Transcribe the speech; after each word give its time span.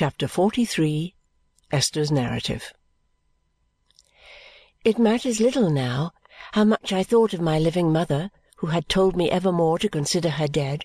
Chapter 0.00 0.28
43 0.28 1.16
Esther's 1.72 2.12
Narrative 2.12 2.72
It 4.84 4.96
matters 4.96 5.40
little 5.40 5.70
now 5.70 6.12
how 6.52 6.62
much 6.62 6.92
I 6.92 7.02
thought 7.02 7.34
of 7.34 7.40
my 7.40 7.58
living 7.58 7.92
mother 7.92 8.30
who 8.58 8.68
had 8.68 8.88
told 8.88 9.16
me 9.16 9.28
evermore 9.28 9.76
to 9.80 9.88
consider 9.88 10.30
her 10.30 10.46
dead. 10.46 10.84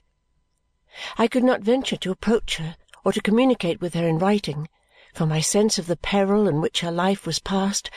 I 1.15 1.27
could 1.27 1.43
not 1.43 1.61
venture 1.61 1.95
to 1.97 2.09
approach 2.09 2.55
her 2.55 2.75
or 3.05 3.13
to 3.13 3.21
communicate 3.21 3.81
with 3.81 3.93
her 3.93 4.07
in 4.07 4.17
writing, 4.17 4.67
for 5.13 5.27
my 5.27 5.41
sense 5.41 5.77
of 5.77 5.85
the 5.85 5.95
peril 5.95 6.47
in 6.47 6.59
which 6.59 6.79
her 6.79 6.91
life 6.91 7.27
was 7.27 7.37
passed 7.37 7.91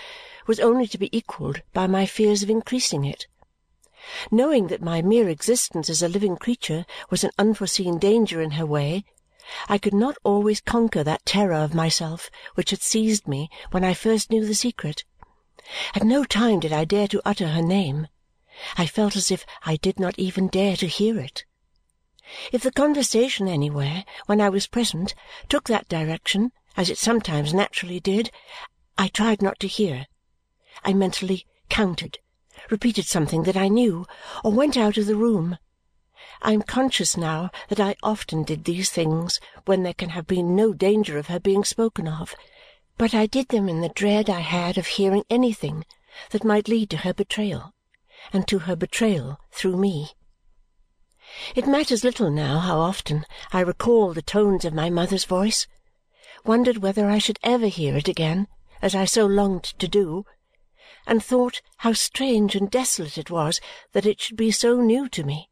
was 0.46 0.60
only 0.60 0.86
to 0.86 0.98
be 0.98 1.16
equalled 1.16 1.62
by 1.72 1.86
my 1.86 2.04
fears 2.04 2.42
of 2.42 2.50
increasing 2.50 3.06
it. 3.06 3.26
Knowing 4.30 4.66
that 4.66 4.82
my 4.82 5.00
mere 5.00 5.30
existence 5.30 5.88
as 5.88 6.02
a 6.02 6.08
living 6.08 6.36
creature 6.36 6.84
was 7.08 7.24
an 7.24 7.30
unforeseen 7.38 7.98
danger 7.98 8.42
in 8.42 8.50
her 8.50 8.66
way, 8.66 9.02
I 9.68 9.78
could 9.78 9.94
not 9.94 10.16
always 10.24 10.60
conquer 10.60 11.04
that 11.04 11.24
terror 11.24 11.54
of 11.54 11.74
myself 11.74 12.30
which 12.54 12.70
had 12.70 12.82
seized 12.82 13.28
me 13.28 13.48
when 13.70 13.84
I 13.84 13.94
first 13.94 14.30
knew 14.30 14.44
the 14.44 14.54
secret. 14.54 15.04
At 15.94 16.02
no 16.02 16.24
time 16.24 16.60
did 16.60 16.72
I 16.72 16.84
dare 16.84 17.08
to 17.08 17.22
utter 17.24 17.48
her 17.48 17.62
name. 17.62 18.08
I 18.76 18.86
felt 18.86 19.16
as 19.16 19.30
if 19.30 19.46
I 19.64 19.76
did 19.76 20.00
not 20.00 20.18
even 20.18 20.48
dare 20.48 20.76
to 20.76 20.86
hear 20.86 21.20
it. 21.20 21.44
If 22.50 22.62
the 22.62 22.72
conversation 22.72 23.46
anywhere, 23.46 24.04
when 24.26 24.40
I 24.40 24.48
was 24.48 24.66
present, 24.66 25.14
took 25.48 25.64
that 25.68 25.88
direction, 25.88 26.52
as 26.76 26.90
it 26.90 26.98
sometimes 26.98 27.54
naturally 27.54 28.00
did, 28.00 28.30
I 28.98 29.08
tried 29.08 29.42
not 29.42 29.60
to 29.60 29.68
hear. 29.68 30.06
I 30.84 30.92
mentally 30.92 31.46
counted 31.68 32.18
repeated 32.70 33.06
something 33.06 33.42
that 33.44 33.56
I 33.56 33.68
knew, 33.68 34.06
or 34.42 34.50
went 34.52 34.76
out 34.76 34.96
of 34.96 35.06
the 35.06 35.16
room. 35.16 35.58
I 36.42 36.52
am 36.52 36.62
conscious 36.62 37.16
now 37.16 37.50
that 37.68 37.80
I 37.80 37.96
often 38.02 38.42
did 38.42 38.64
these 38.64 38.90
things 38.90 39.40
when 39.64 39.82
there 39.82 39.94
can 39.94 40.10
have 40.10 40.26
been 40.26 40.54
no 40.54 40.74
danger 40.74 41.16
of 41.18 41.28
her 41.28 41.40
being 41.40 41.64
spoken 41.64 42.06
of, 42.06 42.34
but 42.98 43.14
I 43.14 43.26
did 43.26 43.48
them 43.48 43.68
in 43.68 43.80
the 43.80 43.88
dread 43.88 44.28
I 44.28 44.40
had 44.40 44.76
of 44.76 44.86
hearing 44.86 45.24
anything 45.30 45.86
that 46.30 46.44
might 46.44 46.68
lead 46.68 46.90
to 46.90 46.98
her 46.98 47.14
betrayal, 47.14 47.72
and 48.32 48.46
to 48.48 48.60
her 48.60 48.76
betrayal 48.76 49.38
through 49.50 49.76
me. 49.76 50.10
It 51.54 51.66
matters 51.66 52.04
little 52.04 52.30
now 52.30 52.58
how 52.58 52.80
often 52.80 53.24
I 53.52 53.60
recalled 53.60 54.14
the 54.14 54.22
tones 54.22 54.64
of 54.64 54.74
my 54.74 54.90
mother's 54.90 55.24
voice, 55.24 55.66
wondered 56.44 56.78
whether 56.78 57.08
I 57.08 57.18
should 57.18 57.38
ever 57.42 57.68
hear 57.68 57.96
it 57.96 58.08
again, 58.08 58.46
as 58.82 58.94
I 58.94 59.06
so 59.06 59.26
longed 59.26 59.64
to 59.64 59.88
do, 59.88 60.24
and 61.06 61.24
thought 61.24 61.62
how 61.78 61.94
strange 61.94 62.54
and 62.54 62.70
desolate 62.70 63.16
it 63.16 63.30
was 63.30 63.60
that 63.92 64.06
it 64.06 64.20
should 64.20 64.36
be 64.36 64.50
so 64.50 64.80
new 64.80 65.08
to 65.08 65.24
me. 65.24 65.48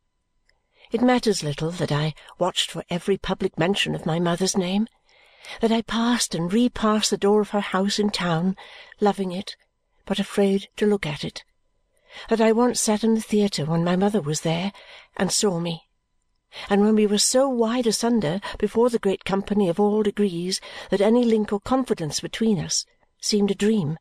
It 0.95 1.03
matters 1.03 1.42
little 1.42 1.73
that 1.73 1.91
I 1.91 2.14
watched 2.39 2.70
for 2.70 2.84
every 2.89 3.19
public 3.19 3.59
mention 3.59 3.97
of 3.97 4.06
my 4.06 4.20
mother's 4.20 4.56
name, 4.56 4.87
that 5.61 5.73
I 5.73 5.83
passed 5.83 6.36
and 6.36 6.53
repassed 6.53 7.11
the 7.11 7.17
door 7.17 7.41
of 7.41 7.51
her 7.51 7.59
house 7.59 7.98
in 7.98 8.11
town, 8.11 8.56
loving 9.01 9.33
it, 9.33 9.56
but 10.06 10.20
afraid 10.20 10.69
to 10.77 10.86
look 10.86 11.05
at 11.05 11.25
it, 11.25 11.42
that 12.28 12.41
I 12.41 12.53
once 12.53 12.81
sat 12.81 13.03
in 13.03 13.17
the 13.17 13.20
theatre 13.20 13.64
when 13.64 13.83
my 13.83 13.97
mother 13.97 14.20
was 14.20 14.42
there 14.42 14.70
and 15.17 15.33
saw 15.33 15.59
me, 15.59 15.89
and 16.70 16.83
when 16.83 16.95
we 16.95 17.08
were 17.08 17.19
so 17.19 17.48
wide 17.48 17.89
asunder 17.89 18.41
before 18.58 18.89
the 18.89 19.01
great 19.01 19.25
company 19.25 19.69
of 19.69 19.81
all 19.81 20.05
degrees 20.05 20.61
that 20.91 21.01
any 21.01 21.25
link 21.25 21.53
or 21.53 21.58
confidence 21.58 22.20
between 22.20 22.61
us 22.61 22.86
seemed 23.20 23.51
a 23.51 23.56
dream 23.56 23.98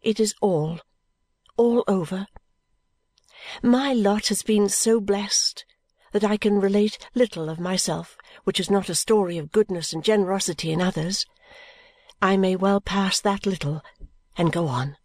it 0.00 0.18
is 0.18 0.34
all, 0.40 0.80
all 1.58 1.84
over. 1.86 2.28
My 3.62 3.92
lot 3.92 4.28
has 4.28 4.42
been 4.42 4.70
so 4.70 4.98
blessed 4.98 5.66
that 6.12 6.24
I 6.24 6.36
can 6.36 6.60
relate 6.60 6.98
little 7.14 7.48
of 7.50 7.58
myself 7.58 8.16
which 8.44 8.60
is 8.60 8.70
not 8.70 8.88
a 8.88 8.94
story 8.94 9.38
of 9.38 9.52
goodness 9.52 9.92
and 9.92 10.04
generosity 10.04 10.70
in 10.70 10.80
others. 10.80 11.26
I 12.20 12.36
may 12.36 12.56
well 12.56 12.80
pass 12.80 13.20
that 13.20 13.46
little 13.46 13.82
and 14.36 14.52
go 14.52 14.68
on. 14.68 14.96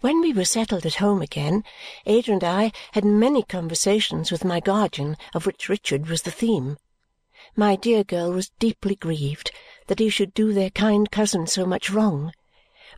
When 0.00 0.20
we 0.20 0.32
were 0.32 0.44
settled 0.44 0.86
at 0.86 0.96
home 0.96 1.22
again, 1.22 1.64
Ada 2.06 2.32
and 2.32 2.44
I 2.44 2.72
had 2.92 3.04
many 3.04 3.42
conversations 3.42 4.30
with 4.30 4.44
my 4.44 4.60
guardian, 4.60 5.16
of 5.34 5.46
which 5.46 5.68
Richard 5.68 6.08
was 6.08 6.22
the 6.22 6.30
theme. 6.30 6.76
My 7.56 7.74
dear 7.74 8.04
girl 8.04 8.30
was 8.32 8.50
deeply 8.58 8.94
grieved 8.94 9.50
that 9.86 9.98
he 9.98 10.08
should 10.08 10.34
do 10.34 10.52
their 10.52 10.70
kind 10.70 11.10
cousin 11.10 11.46
so 11.46 11.66
much 11.66 11.90
wrong 11.90 12.32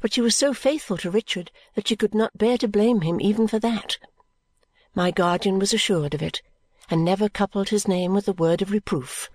but 0.01 0.15
she 0.15 0.21
was 0.21 0.35
so 0.35 0.55
faithful 0.55 0.97
to 0.97 1.11
Richard 1.11 1.51
that 1.75 1.89
she 1.89 1.97
could 1.97 2.15
not 2.15 2.39
bear 2.39 2.57
to 2.59 2.69
blame 2.69 3.03
him 3.03 3.21
even 3.21 3.47
for 3.47 3.59
that. 3.59 3.99
My 4.95 5.11
guardian 5.11 5.59
was 5.59 5.75
assured 5.75 6.15
of 6.15 6.23
it 6.23 6.41
and 6.91 7.05
never 7.05 7.29
coupled 7.29 7.69
his 7.69 7.87
name 7.87 8.13
with 8.13 8.27
a 8.27 8.33
word 8.33 8.61
of 8.61 8.73
reproof. 8.73 9.31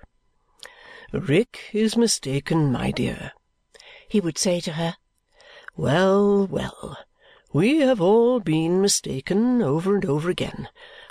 "Rick 1.13 1.69
is 1.71 1.95
mistaken, 1.95 2.69
my 2.71 2.91
dear," 2.91 3.31
he 4.09 4.19
would 4.19 4.38
say 4.38 4.59
to 4.59 4.73
her. 4.73 4.97
"Well, 5.77 6.45
well! 6.47 6.97
We 7.53 7.79
have 7.79 8.01
all 8.01 8.41
been 8.41 8.81
mistaken, 8.81 9.61
over 9.61 9.95
and 9.95 10.03
over 10.05 10.29
again. 10.29 10.67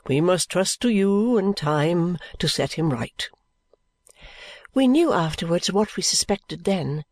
We 0.06 0.20
must 0.20 0.50
trust 0.50 0.82
to 0.82 0.90
you 0.90 1.38
and 1.38 1.56
time 1.56 2.18
to 2.38 2.46
set 2.46 2.74
him 2.74 2.90
right." 2.90 3.26
We 4.74 4.86
knew 4.86 5.14
afterwards 5.14 5.72
what 5.72 5.96
we 5.96 6.02
suspected 6.02 6.64
then 6.64 7.04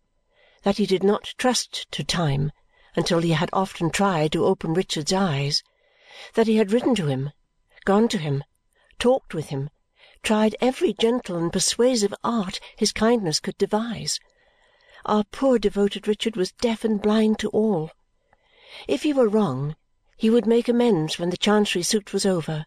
that 0.63 0.77
he 0.77 0.85
did 0.85 1.03
not 1.03 1.33
trust 1.39 1.91
to 1.93 2.05
time 2.05 2.53
until 2.95 3.21
he 3.21 3.31
had 3.31 3.49
often 3.53 3.89
tried 3.89 4.33
to 4.33 4.45
open 4.45 4.75
Richard's 4.75 5.13
eyes, 5.13 5.63
that 6.35 6.47
he 6.47 6.57
had 6.57 6.71
written 6.71 6.95
to 6.97 7.07
him, 7.07 7.33
gone 7.87 8.09
to 8.09 8.19
him, 8.19 8.45
talked 8.99 9.35
with 9.35 9.47
him, 9.47 9.71
tried 10.23 10.57
every 10.61 10.93
gentle 10.93 11.37
and 11.37 11.53
persuasive 11.53 12.15
art 12.23 12.61
his 12.77 12.93
kindness 12.93 13.41
could 13.41 13.59
devise. 13.59 14.21
Our 15.05 15.25
poor 15.25 15.59
devoted 15.59 16.07
Richard 16.07 16.37
was 16.37 16.53
deaf 16.53 16.85
and 16.85 17.01
blind 17.01 17.39
to 17.41 17.49
all. 17.51 17.91
If 18.87 19.03
he 19.03 19.13
were 19.13 19.29
wrong, 19.29 19.77
he 20.17 20.31
would 20.31 20.47
make 20.47 20.69
amends 20.69 21.19
when 21.19 21.31
the 21.31 21.37
Chancery 21.37 21.83
suit 21.83 22.13
was 22.13 22.27
over 22.27 22.67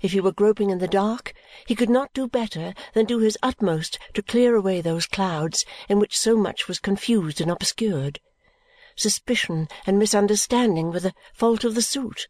if 0.00 0.12
he 0.12 0.20
were 0.20 0.32
groping 0.32 0.70
in 0.70 0.78
the 0.78 0.88
dark, 0.88 1.34
he 1.66 1.74
could 1.74 1.90
not 1.90 2.12
do 2.14 2.26
better 2.26 2.72
than 2.94 3.04
do 3.04 3.18
his 3.18 3.36
utmost 3.42 3.98
to 4.14 4.22
clear 4.22 4.56
away 4.56 4.80
those 4.80 5.06
clouds 5.06 5.66
in 5.88 5.98
which 5.98 6.18
so 6.18 6.36
much 6.36 6.68
was 6.68 6.78
confused 6.78 7.40
and 7.40 7.50
obscured. 7.50 8.18
Suspicion 8.96 9.68
and 9.86 9.98
misunderstanding 9.98 10.90
were 10.90 11.00
the 11.00 11.14
fault 11.34 11.64
of 11.64 11.74
the 11.74 11.82
suit. 11.82 12.28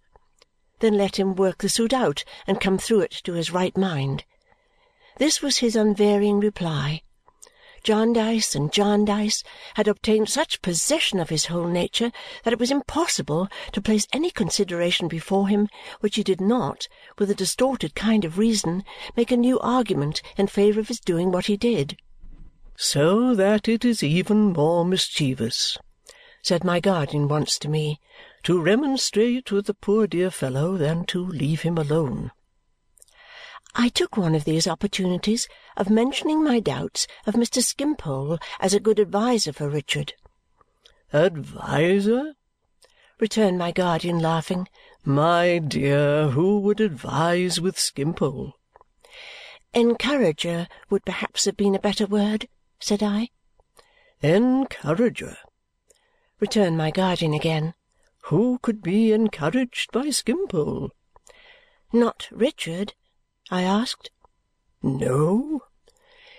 Then 0.80 0.98
let 0.98 1.18
him 1.18 1.34
work 1.34 1.58
the 1.58 1.68
suit 1.68 1.94
out 1.94 2.24
and 2.46 2.60
come 2.60 2.76
through 2.76 3.00
it 3.00 3.12
to 3.24 3.32
his 3.32 3.52
right 3.52 3.76
mind. 3.76 4.24
This 5.18 5.40
was 5.40 5.58
his 5.58 5.76
unvarying 5.76 6.40
reply, 6.40 7.02
Jarndyce 7.82 8.54
and 8.54 8.70
Jarndyce 8.70 9.42
had 9.74 9.88
obtained 9.88 10.28
such 10.28 10.60
possession 10.60 11.18
of 11.18 11.30
his 11.30 11.46
whole 11.46 11.66
nature 11.66 12.12
that 12.44 12.52
it 12.52 12.58
was 12.58 12.70
impossible 12.70 13.48
to 13.72 13.80
place 13.80 14.06
any 14.12 14.30
consideration 14.30 15.08
before 15.08 15.48
him 15.48 15.66
which 16.00 16.16
he 16.16 16.22
did 16.22 16.42
not, 16.42 16.88
with 17.18 17.30
a 17.30 17.34
distorted 17.34 17.94
kind 17.94 18.26
of 18.26 18.36
reason, 18.36 18.84
make 19.16 19.32
a 19.32 19.36
new 19.36 19.58
argument 19.60 20.20
in 20.36 20.46
favour 20.46 20.80
of 20.80 20.88
his 20.88 21.00
doing 21.00 21.32
what 21.32 21.46
he 21.46 21.56
did. 21.56 21.96
"So 22.76 23.34
that 23.34 23.66
it 23.66 23.82
is 23.82 24.02
even 24.02 24.52
more 24.52 24.84
mischievous," 24.84 25.78
said 26.42 26.64
my 26.64 26.80
guardian 26.80 27.28
once 27.28 27.58
to 27.60 27.68
me, 27.68 27.98
"to 28.42 28.60
remonstrate 28.60 29.52
with 29.52 29.66
the 29.66 29.74
poor 29.74 30.06
dear 30.06 30.30
fellow 30.30 30.76
than 30.76 31.04
to 31.04 31.24
leave 31.24 31.62
him 31.62 31.76
alone. 31.76 32.30
I 33.74 33.88
took 33.88 34.16
one 34.16 34.34
of 34.34 34.44
these 34.44 34.66
opportunities 34.66 35.46
of 35.76 35.90
mentioning 35.90 36.42
my 36.42 36.58
doubts 36.58 37.06
of 37.26 37.34
Mr. 37.34 37.62
Skimpole 37.62 38.38
as 38.58 38.74
a 38.74 38.80
good 38.80 38.98
adviser 38.98 39.52
for 39.52 39.68
Richard. 39.68 40.14
"Adviser?" 41.12 42.34
returned 43.20 43.58
my 43.58 43.70
guardian, 43.70 44.18
laughing. 44.18 44.68
"My 45.04 45.58
dear, 45.58 46.28
who 46.28 46.58
would 46.60 46.80
advise 46.80 47.60
with 47.60 47.78
Skimpole?" 47.78 48.54
"Encourager 49.72 50.66
would 50.88 51.04
perhaps 51.04 51.44
have 51.44 51.56
been 51.56 51.74
a 51.74 51.80
better 51.80 52.06
word," 52.06 52.48
said 52.80 53.02
I. 53.02 53.28
"Encourager!" 54.22 55.36
returned 56.40 56.76
my 56.76 56.90
guardian 56.90 57.34
again. 57.34 57.74
"Who 58.24 58.58
could 58.58 58.82
be 58.82 59.12
encouraged 59.12 59.92
by 59.92 60.10
Skimpole?" 60.10 60.90
"Not 61.90 62.28
Richard?" 62.30 62.92
I 63.50 63.62
asked. 63.62 64.10
"No," 64.82 65.62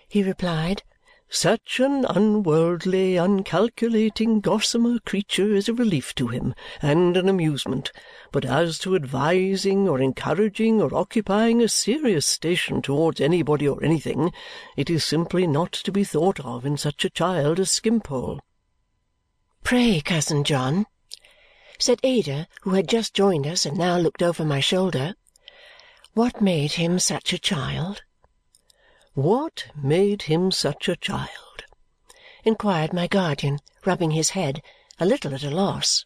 he 0.08 0.22
replied. 0.22 0.84
"Such 1.28 1.80
an 1.80 2.06
unworldly, 2.06 3.18
uncalculating, 3.18 4.42
gossamer 4.42 5.00
creature 5.00 5.56
is 5.56 5.68
a 5.68 5.74
relief 5.74 6.14
to 6.16 6.28
him 6.28 6.54
and 6.84 7.18
an 7.18 7.28
amusement, 7.28 7.92
but 8.32 8.46
as 8.46 8.78
to 8.78 8.96
advising 8.96 9.90
or 9.90 10.00
encouraging 10.00 10.84
or 10.84 10.94
occupying 10.94 11.64
a 11.64 11.68
serious 11.68 12.28
station 12.28 12.84
towards 12.84 13.20
anybody 13.20 13.68
or 13.68 13.84
anything, 13.84 14.32
it 14.78 14.92
is 14.92 15.04
simply 15.04 15.48
not 15.48 15.72
to 15.72 15.92
be 15.92 16.04
thought 16.04 16.40
of 16.42 16.64
in 16.64 16.78
such 16.78 17.04
a 17.04 17.10
child 17.10 17.60
as 17.60 17.72
Skimpole." 17.72 18.40
"Pray, 19.64 20.00
cousin 20.00 20.44
John," 20.44 20.86
said 21.82 22.00
Ada, 22.04 22.48
who 22.62 22.76
had 22.76 22.88
just 22.88 23.16
joined 23.16 23.48
us 23.48 23.66
and 23.66 23.76
now 23.76 23.98
looked 23.98 24.22
over 24.22 24.46
my 24.46 24.60
shoulder. 24.60 25.16
What 26.14 26.40
made 26.40 26.74
him 26.74 27.00
such 27.00 27.34
a 27.34 27.40
child? 27.40 28.04
What 29.16 29.66
made 29.76 30.24
him 30.24 30.52
such 30.52 30.88
a 30.88 30.96
child? 30.96 31.64
inquired 32.44 32.94
my 32.94 33.08
guardian, 33.08 33.58
rubbing 33.84 34.12
his 34.12 34.30
head, 34.30 34.62
a 35.00 35.08
little 35.08 35.34
at 35.34 35.44
a 35.44 35.50
loss. 35.50 36.06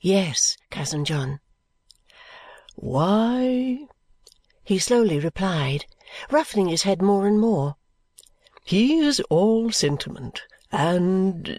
Yes, 0.00 0.56
cousin 0.70 1.04
John. 1.04 1.40
Why, 2.76 3.88
he 4.62 4.78
slowly 4.78 5.18
replied, 5.18 5.86
ruffling 6.30 6.68
his 6.68 6.84
head 6.84 7.02
more 7.02 7.26
and 7.26 7.40
more, 7.40 7.74
he 8.64 8.98
is 8.98 9.18
all 9.28 9.72
sentiment, 9.72 10.42
and 10.70 11.58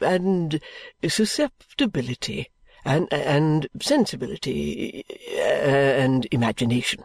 and 0.00 0.60
susceptibility, 1.06 2.50
and 2.86 3.68
sensibility, 3.80 5.04
uh, 5.36 5.40
and 5.40 6.26
imagination. 6.30 7.04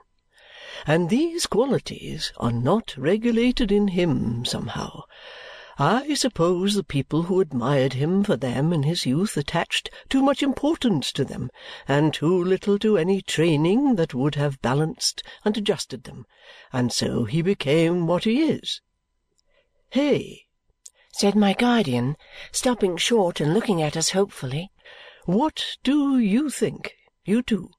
And 0.88 1.10
these 1.10 1.48
qualities 1.48 2.32
are 2.38 2.52
not 2.52 2.96
regulated 2.98 3.72
in 3.72 3.90
him 3.90 4.46
somehow. 4.46 5.04
I 5.78 6.14
suppose 6.14 6.76
the 6.76 6.84
people 6.84 7.24
who 7.24 7.40
admired 7.40 7.94
him 7.94 8.24
for 8.24 8.36
them 8.36 8.72
in 8.72 8.84
his 8.84 9.06
youth 9.06 9.36
attached 9.36 9.90
too 10.10 10.22
much 10.22 10.44
importance 10.44 11.12
to 11.14 11.26
them 11.26 11.50
and 11.88 12.14
too 12.14 12.44
little 12.44 12.78
to 12.80 12.98
any 12.98 13.22
training 13.22 13.96
that 13.96 14.14
would 14.14 14.36
have 14.36 14.62
balanced 14.62 15.24
and 15.44 15.58
adjusted 15.58 16.04
them, 16.04 16.26
and 16.72 16.94
so 16.94 17.24
he 17.24 17.42
became 17.42 18.06
what 18.06 18.26
he 18.26 18.44
is. 18.44 18.82
Hey!" 19.90 20.46
said 21.12 21.36
my 21.36 21.54
guardian, 21.54 22.16
stopping 22.52 22.98
short 22.98 23.40
and 23.40 23.54
looking 23.54 23.82
at 23.82 23.98
us 23.98 24.12
hopefully. 24.12 24.72
"What 25.26 25.78
do 25.84 26.18
you 26.18 26.50
think, 26.50 26.96
you 27.26 27.44
two?" 27.44 27.70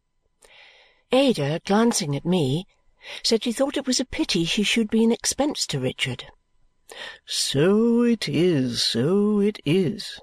Ada, 1.11 1.61
glancing 1.65 2.15
at 2.15 2.25
me, 2.25 2.69
said 3.25 3.43
she 3.43 3.50
thought 3.50 3.77
it 3.77 3.85
was 3.85 3.99
a 3.99 4.05
pity 4.05 4.44
she 4.44 4.62
should 4.62 4.89
be 4.89 5.03
an 5.03 5.11
expense 5.11 5.67
to 5.67 5.81
Richard. 5.81 6.27
"So 7.27 8.03
it 8.03 8.29
is, 8.29 8.85
so 8.85 9.41
it 9.41 9.59
is," 9.65 10.21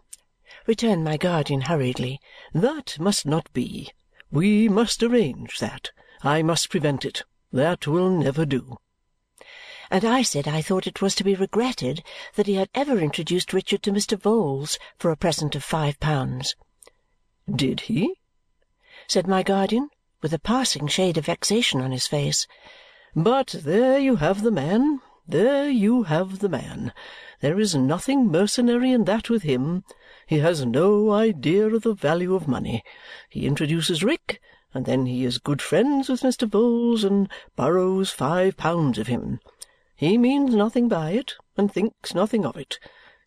returned 0.66 1.04
my 1.04 1.18
guardian 1.18 1.60
hurriedly. 1.60 2.22
"That 2.54 2.98
must 3.02 3.26
not 3.26 3.52
be. 3.52 3.92
We 4.32 4.70
must 4.70 5.04
arrange 5.04 5.60
that. 5.60 5.92
I 6.24 6.42
must 6.42 6.70
prevent 6.70 7.04
it. 7.04 7.24
That 7.52 7.86
will 7.86 8.12
never 8.12 8.46
do." 8.46 8.78
And 9.92 10.06
I 10.06 10.22
said 10.22 10.48
I 10.48 10.62
thought 10.62 10.88
it 10.88 11.02
was 11.02 11.16
to 11.16 11.26
be 11.26 11.36
regretted 11.36 12.02
that 12.36 12.48
he 12.48 12.54
had 12.54 12.70
ever 12.74 12.98
introduced 12.98 13.52
Richard 13.52 13.84
to 13.84 13.92
Mr. 13.92 14.18
Vholes 14.18 14.78
for 14.98 15.12
a 15.12 15.18
present 15.18 15.54
of 15.54 15.66
five 15.66 16.00
pounds. 16.00 16.56
"Did 17.56 17.80
he?" 17.80 18.14
said 19.08 19.26
my 19.26 19.42
guardian, 19.42 19.90
with 20.22 20.36
a 20.36 20.38
passing 20.38 20.86
shade 20.86 21.18
of 21.18 21.26
vexation 21.26 21.82
on 21.82 21.92
his 21.92 22.06
face. 22.06 22.46
"But 23.16 23.56
there 23.64 23.98
you 23.98 24.18
have 24.18 24.44
the 24.44 24.52
man. 24.52 25.02
There 25.28 25.68
you 25.68 26.04
have 26.04 26.40
the 26.40 26.48
man. 26.48 26.94
There 27.40 27.60
is 27.60 27.74
nothing 27.74 28.28
mercenary 28.28 28.92
in 28.92 29.06
that 29.06 29.32
with 29.32 29.42
him. 29.42 29.84
He 30.28 30.38
has 30.38 30.64
no 30.64 31.10
idea 31.10 31.68
of 31.68 31.82
the 31.82 31.96
value 31.96 32.36
of 32.36 32.48
money. 32.48 32.84
He 33.32 33.48
introduces 33.48 34.04
Rick, 34.04 34.40
and 34.72 34.86
then 34.86 35.08
he 35.08 35.26
is 35.26 35.40
good 35.40 35.60
friends 35.60 36.08
with 36.08 36.22
Mr. 36.22 36.48
Vholes 36.48 37.04
and 37.04 37.28
borrows 37.56 38.12
five 38.12 38.58
pounds 38.58 39.00
of 39.00 39.08
him. 39.08 39.40
He 39.96 40.20
means 40.20 40.54
nothing 40.54 40.88
by 40.88 41.14
it, 41.14 41.34
and 41.58 41.74
thinks 41.74 42.14
nothing 42.14 42.46
of 42.46 42.58
it. 42.58 42.78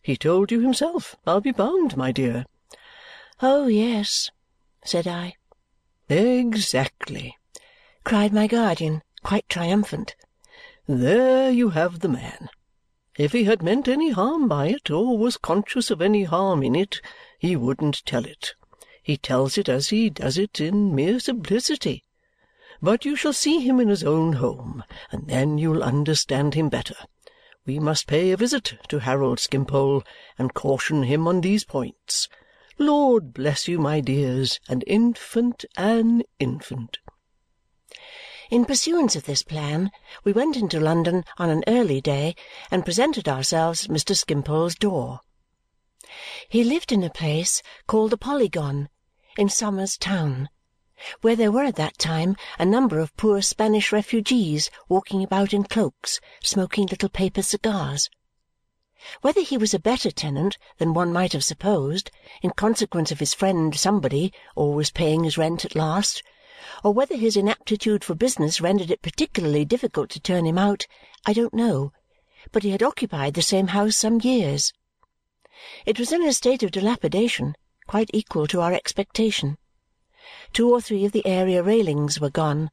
He 0.01 0.15
told 0.15 0.49
you 0.49 0.61
himself, 0.61 1.17
I'll 1.27 1.41
be 1.41 1.51
bound, 1.51 1.97
my 1.97 2.13
dear." 2.13 2.45
"Oh, 3.45 3.67
yes," 3.67 4.31
said 4.85 5.05
I. 5.05 5.35
"Exactly!" 6.07 7.35
cried 8.05 8.31
my 8.31 8.47
guardian, 8.47 9.03
quite 9.21 9.49
triumphant. 9.49 10.15
There 10.87 11.51
you 11.51 11.71
have 11.71 11.99
the 11.99 12.07
man. 12.07 12.49
If 13.17 13.33
he 13.33 13.43
had 13.43 13.61
meant 13.61 13.89
any 13.89 14.11
harm 14.11 14.47
by 14.47 14.67
it 14.67 14.89
or 14.89 15.17
was 15.17 15.35
conscious 15.35 15.91
of 15.91 16.01
any 16.01 16.23
harm 16.23 16.63
in 16.63 16.73
it, 16.73 17.01
he 17.37 17.57
wouldn't 17.57 18.05
tell 18.05 18.23
it. 18.23 18.55
He 19.03 19.17
tells 19.17 19.57
it 19.57 19.67
as 19.67 19.89
he 19.89 20.09
does 20.09 20.37
it 20.37 20.61
in 20.61 20.95
mere 20.95 21.19
simplicity. 21.19 22.05
But 22.81 23.03
you 23.03 23.17
shall 23.17 23.33
see 23.33 23.59
him 23.59 23.77
in 23.81 23.89
his 23.89 24.05
own 24.05 24.31
home, 24.39 24.85
and 25.11 25.27
then 25.27 25.57
you'll 25.57 25.83
understand 25.83 26.53
him 26.53 26.69
better. 26.69 26.95
We 27.65 27.77
must 27.77 28.07
pay 28.07 28.31
a 28.31 28.37
visit 28.37 28.75
to 28.87 28.99
Harold 28.99 29.41
Skimpole 29.41 30.01
and 30.37 30.53
caution 30.53 31.03
him 31.03 31.27
on 31.27 31.41
these 31.41 31.65
points. 31.65 32.29
Lord 32.79 33.33
bless 33.33 33.67
you, 33.67 33.77
my 33.77 33.99
dears, 34.01 34.59
an 34.67 34.81
infant, 34.87 35.63
an 35.77 36.23
infant! 36.39 36.97
In 38.49 38.65
pursuance 38.65 39.15
of 39.15 39.25
this 39.25 39.43
plan, 39.43 39.91
we 40.23 40.31
went 40.31 40.57
into 40.57 40.79
London 40.79 41.23
on 41.37 41.49
an 41.49 41.63
early 41.67 42.01
day 42.01 42.35
and 42.71 42.83
presented 42.83 43.29
ourselves 43.29 43.85
at 43.85 43.91
Mr. 43.91 44.15
Skimpole's 44.15 44.75
door. 44.75 45.19
He 46.49 46.63
lived 46.63 46.91
in 46.91 47.03
a 47.03 47.09
place 47.09 47.61
called 47.87 48.11
the 48.11 48.17
Polygon 48.17 48.89
in 49.37 49.49
Somers 49.49 49.97
Town, 49.97 50.49
where 51.21 51.35
there 51.35 51.51
were 51.51 51.63
at 51.63 51.75
that 51.75 51.97
time 51.97 52.35
a 52.59 52.65
number 52.65 52.99
of 52.99 53.15
poor 53.17 53.41
Spanish 53.41 53.91
refugees 53.91 54.69
walking 54.89 55.23
about 55.23 55.53
in 55.53 55.63
cloaks, 55.63 56.19
smoking 56.43 56.87
little 56.87 57.09
paper 57.09 57.41
cigars. 57.41 58.09
Whether 59.21 59.41
he 59.41 59.57
was 59.57 59.73
a 59.73 59.79
better 59.79 60.11
tenant 60.11 60.57
than 60.77 60.93
one 60.93 61.11
might 61.11 61.33
have 61.33 61.43
supposed, 61.43 62.11
in 62.41 62.51
consequence 62.51 63.11
of 63.11 63.19
his 63.19 63.33
friend 63.33 63.75
somebody 63.75 64.31
always 64.55 64.91
paying 64.91 65.23
his 65.23 65.37
rent 65.37 65.65
at 65.65 65.75
last 65.75 66.23
or 66.81 66.93
whether 66.93 67.17
his 67.17 67.35
inaptitude 67.35 68.03
for 68.03 68.15
business 68.15 68.61
rendered 68.61 68.89
it 68.89 69.01
particularly 69.01 69.65
difficult 69.65 70.09
to 70.09 70.19
turn 70.19 70.45
him 70.45 70.57
out, 70.57 70.87
I 71.25 71.33
don't 71.33 71.53
know, 71.53 71.91
but 72.51 72.63
he 72.63 72.69
had 72.69 72.81
occupied 72.81 73.33
the 73.33 73.41
same 73.41 73.67
house 73.67 73.97
some 73.97 74.21
years. 74.21 74.71
It 75.85 75.99
was 75.99 76.11
in 76.11 76.23
a 76.23 76.31
state 76.33 76.63
of 76.63 76.71
dilapidation 76.71 77.55
quite 77.85 78.09
equal 78.13 78.47
to 78.47 78.61
our 78.61 78.73
expectation. 78.73 79.57
Two 80.53 80.71
or 80.71 80.79
three 80.79 81.03
of 81.05 81.11
the 81.11 81.25
area 81.25 81.61
railings 81.61 82.19
were 82.19 82.29
gone, 82.29 82.71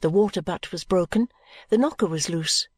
the 0.00 0.10
water 0.10 0.40
butt 0.40 0.70
was 0.70 0.84
broken, 0.84 1.28
the 1.68 1.78
knocker 1.78 2.06
was 2.06 2.28
loose, 2.28 2.68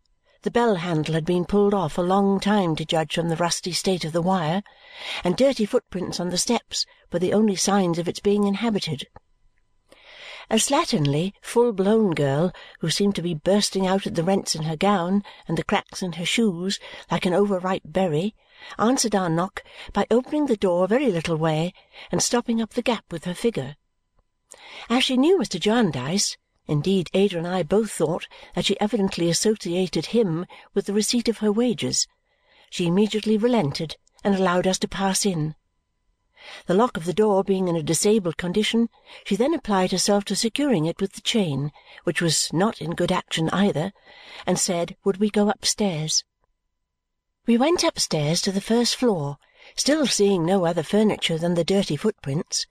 the 0.45 0.51
bell 0.51 0.75
handle 0.75 1.15
had 1.15 1.25
been 1.25 1.47
pulled 1.47 1.73
off 1.73 1.97
a 1.97 2.03
long 2.03 2.39
time 2.39 2.77
to 2.77 2.85
judge 2.85 3.15
from 3.15 3.31
the 3.31 3.37
rusty 3.37 3.73
state 3.73 4.05
of 4.05 4.13
the 4.13 4.21
wire, 4.21 4.63
and 5.25 5.39
dirty 5.39 5.65
footprints 5.65 6.21
on 6.21 6.29
the 6.29 6.37
steps 6.37 6.85
were 7.11 7.19
the 7.19 7.33
only 7.33 7.57
signs 7.57 7.99
of 7.99 8.07
its 8.07 8.21
being 8.21 8.45
inhabited. 8.45 9.07
A 10.51 10.57
slatternly, 10.57 11.33
full-blown 11.41 12.11
girl 12.11 12.53
who 12.81 12.91
seemed 12.91 13.15
to 13.15 13.23
be 13.23 13.33
bursting 13.33 13.87
out 13.87 14.07
at 14.07 14.17
the 14.17 14.23
rents 14.23 14.55
in 14.55 14.65
her 14.65 14.77
gown 14.77 15.25
and 15.49 15.57
the 15.57 15.65
cracks 15.65 16.03
in 16.03 16.13
her 16.13 16.27
shoes 16.27 16.79
like 17.11 17.25
an 17.25 17.33
over-ripe 17.33 17.83
berry 17.87 18.35
answered 18.79 19.15
our 19.15 19.31
knock 19.31 19.65
by 19.95 20.07
opening 20.11 20.45
the 20.45 20.59
door 20.59 20.85
a 20.85 20.89
very 20.89 21.11
little 21.11 21.37
way 21.37 21.73
and 22.13 22.23
stopping 22.23 22.61
up 22.61 22.75
the 22.75 22.83
gap 22.83 23.07
with 23.11 23.25
her 23.25 23.33
figure. 23.33 23.77
As 24.91 25.05
she 25.05 25.17
knew 25.17 25.39
Mr. 25.39 25.59
Jarndyce 25.59 26.37
indeed 26.67 27.11
Ada 27.15 27.39
and 27.39 27.47
I 27.47 27.63
both 27.63 27.93
thought 27.93 28.27
that 28.55 28.65
she 28.65 28.81
evidently 28.81 29.29
associated 29.29 30.07
him 30.07 30.47
with 30.73 30.87
the 30.87 30.95
receipt 30.95 31.29
of 31.29 31.39
her 31.39 31.53
wages 31.53 32.07
she 32.75 32.87
immediately 32.89 33.37
relented 33.39 33.97
and 34.25 34.35
allowed 34.35 34.67
us 34.67 34.81
to 34.81 34.89
pass 34.89 35.25
in. 35.25 35.55
The 36.67 36.75
lock 36.75 36.97
of 36.97 37.05
the 37.05 37.13
door 37.13 37.45
being 37.45 37.69
in 37.69 37.77
a 37.77 37.85
disabled 37.85 38.37
condition, 38.37 38.89
she 39.25 39.37
then 39.37 39.55
applied 39.55 39.93
herself 39.93 40.25
to 40.25 40.35
securing 40.35 40.85
it 40.85 41.01
with 41.01 41.13
the 41.13 41.21
chain, 41.21 41.71
which 42.03 42.21
was 42.21 42.53
not 42.53 42.81
in 42.81 42.97
good 42.97 43.13
action 43.13 43.49
either, 43.51 43.93
and 44.45 44.59
said 44.59 44.97
would 45.05 45.19
we 45.19 45.31
go 45.31 45.49
upstairs. 45.49 46.25
We 47.47 47.57
went 47.57 47.85
upstairs 47.85 48.43
to 48.43 48.51
the 48.51 48.61
first 48.61 48.97
floor, 48.97 49.39
still 49.77 50.09
seeing 50.09 50.45
no 50.45 50.67
other 50.67 50.83
furniture 50.83 51.39
than 51.39 51.55
the 51.55 51.63
dirty 51.63 51.97
footprints. 51.97 52.67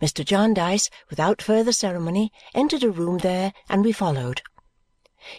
Mr. 0.00 0.24
Jarndyce, 0.24 0.90
without 1.10 1.42
further 1.42 1.72
ceremony, 1.72 2.32
entered 2.54 2.84
a 2.84 2.90
room 2.90 3.18
there, 3.18 3.52
and 3.68 3.84
we 3.84 3.92
followed. 3.92 4.42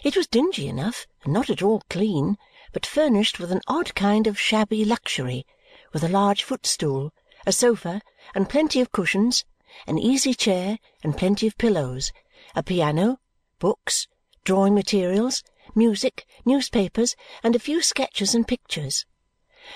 It 0.02 0.16
was 0.16 0.26
dingy 0.26 0.68
enough 0.68 1.06
and 1.24 1.32
not 1.32 1.48
at 1.50 1.62
all 1.62 1.82
clean, 1.88 2.36
but 2.72 2.84
furnished 2.84 3.38
with 3.38 3.52
an 3.52 3.62
odd 3.66 3.94
kind 3.94 4.26
of 4.26 4.38
shabby 4.38 4.84
luxury, 4.84 5.46
with 5.92 6.04
a 6.04 6.08
large 6.08 6.42
footstool 6.42 7.12
a 7.46 7.52
sofa, 7.52 8.00
and 8.34 8.48
plenty 8.48 8.80
of 8.80 8.90
cushions, 8.90 9.44
an 9.86 9.98
easy 9.98 10.34
chair, 10.34 10.78
and 11.04 11.16
plenty 11.16 11.46
of 11.46 11.56
pillows, 11.56 12.10
a 12.56 12.62
piano, 12.62 13.20
books, 13.60 14.08
drawing 14.42 14.74
materials, 14.74 15.44
music, 15.74 16.26
newspapers, 16.44 17.14
and 17.44 17.54
a 17.54 17.60
few 17.60 17.80
sketches 17.80 18.34
and 18.34 18.48
pictures. 18.48 19.06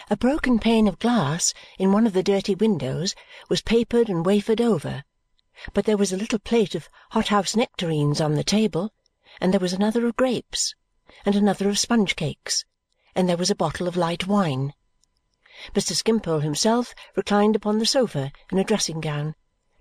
A 0.08 0.16
broken 0.16 0.58
pane 0.58 0.86
of 0.86 0.98
glass 0.98 1.52
in 1.78 1.92
one 1.92 2.06
of 2.06 2.12
the 2.12 2.22
dirty 2.22 2.54
windows 2.54 3.14
was 3.48 3.60
papered 3.60 4.08
and 4.08 4.24
wafered 4.24 4.60
over, 4.60 5.04
but 5.72 5.84
there 5.84 5.96
was 5.96 6.12
a 6.12 6.16
little 6.16 6.38
plate 6.38 6.74
of 6.74 6.88
hothouse 7.10 7.56
nectarines 7.56 8.20
on 8.20 8.34
the 8.34 8.44
table, 8.44 8.92
and 9.40 9.52
there 9.52 9.60
was 9.60 9.72
another 9.72 10.06
of 10.06 10.16
grapes, 10.16 10.74
and 11.24 11.34
another 11.34 11.68
of 11.68 11.78
sponge 11.78 12.14
cakes, 12.14 12.64
and 13.14 13.28
there 13.28 13.36
was 13.36 13.50
a 13.50 13.54
bottle 13.54 13.88
of 13.88 13.96
light 13.96 14.26
wine. 14.26 14.74
Mr. 15.74 15.94
Skimpole 15.94 16.40
himself 16.40 16.94
reclined 17.16 17.56
upon 17.56 17.78
the 17.78 17.86
sofa 17.86 18.30
in 18.52 18.58
a 18.58 18.64
dressing-gown, 18.64 19.34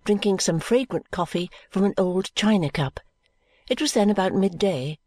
drinking 0.05 0.39
some 0.39 0.59
fragrant 0.59 1.11
coffee 1.11 1.51
from 1.69 1.83
an 1.83 1.93
old 1.97 2.33
china 2.33 2.69
cup. 2.69 2.99
It 3.69 3.79
was 3.79 3.93
then 3.93 4.09
about 4.09 4.33
midday. 4.33 4.97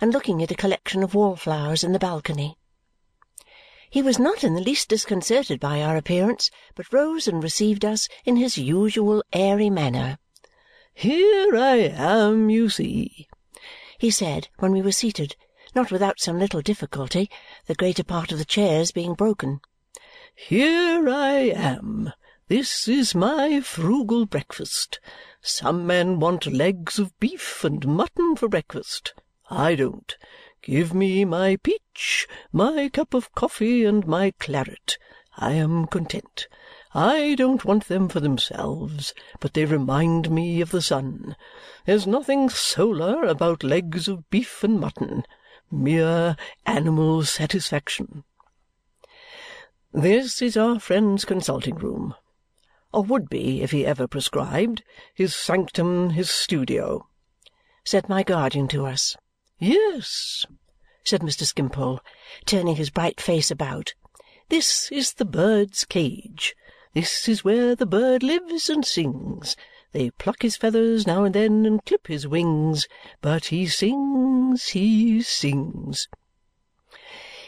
and 0.00 0.12
looking 0.12 0.42
at 0.42 0.50
a 0.50 0.54
collection 0.54 1.02
of 1.02 1.14
wallflowers 1.14 1.84
in 1.84 1.92
the 1.92 1.98
balcony. 1.98 2.56
He 3.90 4.02
was 4.02 4.20
not 4.20 4.44
in 4.44 4.54
the 4.54 4.60
least 4.60 4.88
disconcerted 4.88 5.58
by 5.58 5.82
our 5.82 5.96
appearance, 5.96 6.48
but 6.76 6.92
rose 6.92 7.26
and 7.26 7.42
received 7.42 7.84
us 7.84 8.08
in 8.24 8.36
his 8.36 8.56
usual 8.56 9.24
airy 9.32 9.68
manner. 9.68 10.18
"Here 10.94 11.56
I 11.56 11.76
am, 11.92 12.50
you 12.50 12.68
see," 12.68 13.26
he 13.98 14.12
said 14.12 14.48
when 14.60 14.70
we 14.70 14.80
were 14.80 14.92
seated, 14.92 15.34
not 15.74 15.90
without 15.90 16.20
some 16.20 16.38
little 16.38 16.62
difficulty, 16.62 17.28
the 17.66 17.74
greater 17.74 18.04
part 18.04 18.30
of 18.30 18.38
the 18.38 18.44
chairs 18.44 18.92
being 18.92 19.14
broken. 19.14 19.60
"Here 20.36 21.08
I 21.08 21.50
am. 21.50 22.12
This 22.46 22.86
is 22.86 23.12
my 23.14 23.60
frugal 23.60 24.24
breakfast. 24.24 25.00
Some 25.42 25.84
men 25.84 26.20
want 26.20 26.46
legs 26.46 27.00
of 27.00 27.18
beef 27.18 27.64
and 27.64 27.84
mutton 27.86 28.36
for 28.36 28.48
breakfast. 28.48 29.14
I 29.48 29.74
don't. 29.74 30.16
Give 30.62 30.92
me 30.92 31.24
my 31.24 31.56
peach, 31.56 32.28
my 32.52 32.90
cup 32.90 33.14
of 33.14 33.34
coffee, 33.34 33.84
and 33.84 34.06
my 34.06 34.32
claret. 34.32 34.98
I 35.38 35.52
am 35.52 35.86
content. 35.86 36.48
I 36.92 37.34
don't 37.36 37.64
want 37.64 37.88
them 37.88 38.08
for 38.10 38.20
themselves, 38.20 39.14
but 39.38 39.54
they 39.54 39.64
remind 39.64 40.30
me 40.30 40.60
of 40.60 40.70
the 40.70 40.82
sun. 40.82 41.34
There's 41.86 42.06
nothing 42.06 42.50
solar 42.50 43.24
about 43.24 43.62
legs 43.62 44.06
of 44.06 44.28
beef 44.28 44.62
and 44.62 44.78
mutton. 44.78 45.24
Mere 45.70 46.36
animal 46.66 47.24
satisfaction. 47.24 48.24
This 49.92 50.42
is 50.42 50.56
our 50.56 50.78
friend's 50.78 51.24
consulting 51.24 51.76
room, 51.76 52.14
or 52.92 53.02
would 53.04 53.30
be 53.30 53.62
if 53.62 53.70
he 53.70 53.86
ever 53.86 54.06
prescribed, 54.06 54.82
his 55.14 55.34
sanctum, 55.34 56.10
his 56.10 56.28
studio," 56.28 57.08
said 57.84 58.08
my 58.08 58.22
guardian 58.22 58.68
to 58.68 58.84
us. 58.84 59.16
"Yes," 59.62 60.46
said 61.04 61.20
Mr. 61.20 61.44
Skimpole, 61.44 62.00
turning 62.46 62.76
his 62.76 62.88
bright 62.88 63.20
face 63.20 63.50
about. 63.50 63.92
"This 64.48 64.90
is 64.90 65.12
the 65.12 65.26
bird's 65.26 65.84
cage. 65.84 66.56
This 66.94 67.28
is 67.28 67.44
where 67.44 67.76
the 67.76 67.84
bird 67.84 68.22
lives 68.22 68.70
and 68.70 68.86
sings. 68.86 69.56
They 69.92 70.12
pluck 70.12 70.40
his 70.40 70.56
feathers 70.56 71.06
now 71.06 71.24
and 71.24 71.34
then 71.34 71.66
and 71.66 71.84
clip 71.84 72.06
his 72.06 72.26
wings, 72.26 72.88
but 73.20 73.44
he 73.48 73.66
sings, 73.66 74.68
he 74.68 75.20
sings!" 75.20 76.08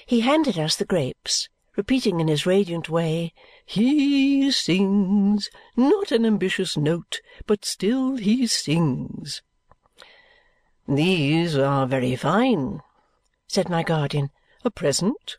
He 0.05 0.21
handed 0.21 0.59
us 0.59 0.77
the 0.77 0.85
grapes, 0.85 1.49
repeating 1.77 2.21
in 2.21 2.29
his 2.29 2.45
radiant 2.45 2.91
way, 2.91 3.33
"He 3.65 4.51
sings! 4.51 5.49
Not 5.79 6.13
an 6.13 6.27
ambitious 6.27 6.77
note, 6.77 7.23
but 7.47 7.65
still 7.65 8.17
he 8.17 8.47
sings!" 8.47 9.41
"These 10.89 11.57
are 11.57 11.87
very 11.87 12.17
fine," 12.17 12.83
said 13.47 13.69
my 13.69 13.85
guardian. 13.85 14.31
"A 14.65 14.71
present?" 14.73 15.39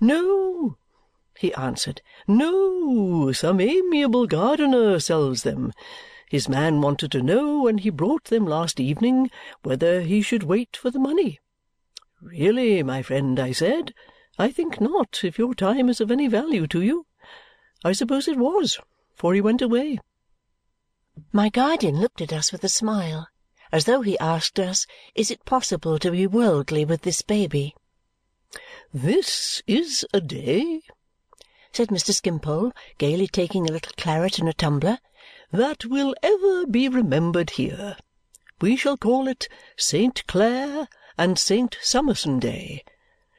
"No," 0.00 0.76
he 1.36 1.52
answered. 1.54 2.00
"No. 2.28 3.32
Some 3.32 3.60
amiable 3.60 4.28
gardener 4.28 5.00
sells 5.00 5.42
them. 5.42 5.72
His 6.30 6.48
man 6.48 6.80
wanted 6.80 7.10
to 7.10 7.22
know 7.24 7.62
when 7.62 7.78
he 7.78 7.90
brought 7.90 8.26
them 8.26 8.46
last 8.46 8.78
evening 8.78 9.32
whether 9.64 10.02
he 10.02 10.22
should 10.22 10.44
wait 10.44 10.76
for 10.76 10.92
the 10.92 11.00
money. 11.00 11.40
'Really, 12.20 12.84
my 12.84 13.02
friend,' 13.02 13.40
I 13.40 13.50
said, 13.50 13.92
'I 14.38 14.52
think 14.52 14.80
not, 14.80 15.24
if 15.24 15.38
your 15.40 15.56
time 15.56 15.88
is 15.88 16.00
of 16.00 16.12
any 16.12 16.28
value 16.28 16.68
to 16.68 16.80
you.' 16.80 17.06
I 17.84 17.94
suppose 17.94 18.28
it 18.28 18.38
was, 18.38 18.78
for 19.16 19.34
he 19.34 19.40
went 19.40 19.60
away." 19.60 19.98
My 21.32 21.48
guardian 21.48 21.98
looked 22.00 22.20
at 22.20 22.32
us 22.32 22.52
with 22.52 22.62
a 22.62 22.68
smile 22.68 23.26
as 23.72 23.86
though 23.86 24.02
he 24.02 24.18
asked 24.18 24.60
us, 24.60 24.86
is 25.14 25.30
it 25.30 25.44
possible 25.44 25.98
to 25.98 26.10
be 26.10 26.26
worldly 26.26 26.84
with 26.84 27.02
this 27.02 27.22
baby? 27.22 27.74
"This 28.92 29.62
is 29.66 30.06
a 30.12 30.20
day," 30.20 30.82
said 31.72 31.88
Mr. 31.88 32.14
Skimpole, 32.14 32.72
gaily 32.98 33.26
taking 33.26 33.66
a 33.66 33.72
little 33.72 33.92
claret 33.96 34.38
in 34.38 34.46
a 34.46 34.52
tumbler, 34.52 34.98
"that 35.50 35.86
will 35.86 36.14
ever 36.22 36.66
be 36.66 36.86
remembered 36.88 37.50
here. 37.50 37.96
We 38.60 38.76
shall 38.76 38.98
call 38.98 39.26
it 39.26 39.48
Saint 39.78 40.26
Clare 40.26 40.86
and 41.16 41.38
Saint 41.38 41.78
Summerson 41.80 42.38
Day. 42.38 42.84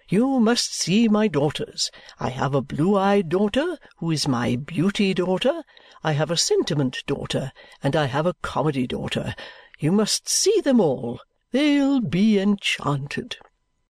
You 0.10 0.40
must 0.40 0.74
see 0.74 1.08
my 1.08 1.28
daughters. 1.28 1.92
I 2.20 2.30
have 2.30 2.54
a 2.54 2.62
blue-eyed 2.62 3.30
daughter 3.30 3.78
who 3.98 4.12
is 4.12 4.28
my 4.28 4.56
beauty 4.56 5.14
daughter, 5.14 5.64
I 6.04 6.12
have 6.12 6.30
a 6.30 6.38
sentiment 6.38 7.04
daughter, 7.08 7.52
and 7.82 7.96
I 7.96 8.08
have 8.08 8.26
a 8.26 8.36
comedy 8.42 8.86
daughter. 8.86 9.36
You 9.80 9.92
must 9.92 10.30
see 10.30 10.62
them 10.62 10.80
all. 10.80 11.20
They'll 11.52 12.00
be 12.00 12.40
enchanted." 12.40 13.38